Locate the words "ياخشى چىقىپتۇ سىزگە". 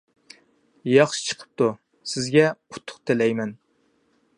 0.91-2.47